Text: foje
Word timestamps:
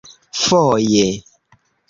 foje 0.45 1.05